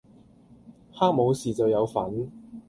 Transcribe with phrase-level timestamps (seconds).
[0.93, 2.31] 黑武士就有份